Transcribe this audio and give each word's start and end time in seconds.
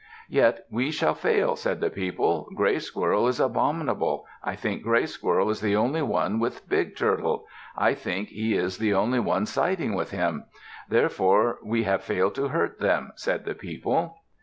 "Yet 0.29 0.65
we 0.71 0.89
shall 0.89 1.13
fail," 1.13 1.55
said 1.55 1.79
the 1.79 1.91
people. 1.91 2.49
"Gray 2.55 2.79
Squirrel 2.79 3.27
is 3.27 3.39
abominable! 3.39 4.25
I 4.43 4.55
think 4.55 4.81
Gray 4.81 5.05
Squirrel 5.05 5.51
is 5.51 5.61
the 5.61 5.75
only 5.75 6.01
one 6.01 6.39
with 6.39 6.67
Big 6.67 6.95
Turtle. 6.95 7.45
I 7.77 7.93
think 7.93 8.29
he 8.29 8.55
is 8.55 8.79
the 8.79 8.95
only 8.95 9.19
one 9.19 9.45
siding 9.45 9.93
with 9.93 10.09
them. 10.09 10.45
Therefore 10.89 11.59
we 11.63 11.83
have 11.83 12.01
failed 12.03 12.33
to 12.33 12.47
hurt 12.47 12.79
them," 12.79 13.11
said 13.15 13.45
the 13.45 13.53
people. 13.53 14.17